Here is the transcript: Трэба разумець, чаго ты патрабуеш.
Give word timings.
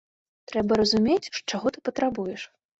Трэба 0.51 0.79
разумець, 0.81 1.41
чаго 1.49 1.67
ты 1.77 1.87
патрабуеш. 1.91 2.51